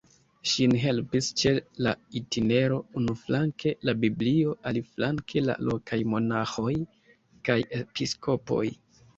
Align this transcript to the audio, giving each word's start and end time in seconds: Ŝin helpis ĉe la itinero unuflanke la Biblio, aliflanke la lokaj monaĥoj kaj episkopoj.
Ŝin 0.51 0.71
helpis 0.83 1.27
ĉe 1.41 1.51
la 1.87 1.91
itinero 2.21 2.79
unuflanke 3.01 3.73
la 3.89 3.95
Biblio, 4.05 4.55
aliflanke 4.71 5.45
la 5.51 5.59
lokaj 5.69 6.03
monaĥoj 6.15 6.75
kaj 7.51 7.61
episkopoj. 7.83 8.65